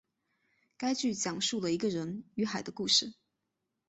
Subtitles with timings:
[0.77, 3.13] 该剧讲述了一个人与海的故事。